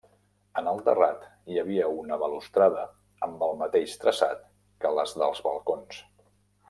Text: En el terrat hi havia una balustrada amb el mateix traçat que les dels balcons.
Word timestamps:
En 0.59 0.67
el 0.69 0.79
terrat 0.87 1.27
hi 1.51 1.59
havia 1.63 1.89
una 1.97 2.17
balustrada 2.23 2.85
amb 3.29 3.45
el 3.49 3.53
mateix 3.63 3.93
traçat 4.05 4.43
que 4.85 4.93
les 5.01 5.15
dels 5.25 5.45
balcons. 5.51 6.01